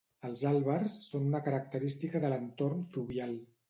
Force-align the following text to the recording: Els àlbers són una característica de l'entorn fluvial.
Els 0.29 0.39
àlbers 0.51 0.95
són 1.11 1.29
una 1.33 1.43
característica 1.51 2.25
de 2.27 2.35
l'entorn 2.35 2.87
fluvial. 2.93 3.43